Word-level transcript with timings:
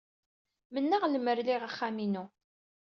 Mennaɣ 0.73 1.03
lemmer 1.07 1.37
liɣ 1.43 1.61
axxam-inu. 1.67 2.25